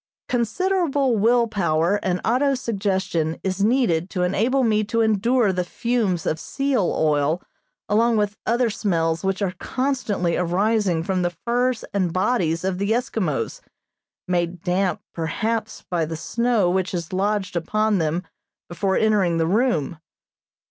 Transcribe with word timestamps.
Considerable 0.27 1.15
will 1.15 1.45
power 1.47 1.99
and 2.01 2.19
auto 2.25 2.55
suggestion 2.55 3.39
is 3.43 3.63
needed 3.63 4.09
to 4.09 4.23
enable 4.23 4.63
me 4.63 4.83
to 4.83 5.01
endure 5.01 5.53
the 5.53 5.63
fumes 5.63 6.25
of 6.25 6.39
seal 6.39 6.91
oil 6.97 7.39
along 7.87 8.17
with 8.17 8.35
other 8.47 8.71
smells 8.71 9.23
which 9.23 9.43
are 9.43 9.53
constantly 9.59 10.35
arising 10.35 11.03
from 11.03 11.21
the 11.21 11.35
furs 11.45 11.83
and 11.93 12.11
bodies 12.13 12.63
of 12.63 12.79
the 12.79 12.89
Eskimos, 12.89 13.61
made 14.27 14.63
damp, 14.63 15.01
perhaps, 15.13 15.83
by 15.87 16.03
the 16.03 16.17
snow 16.17 16.67
which 16.67 16.89
has 16.93 17.13
lodged 17.13 17.55
upon 17.55 17.99
them 17.99 18.23
before 18.69 18.97
entering 18.97 19.37
the 19.37 19.45
room. 19.45 19.99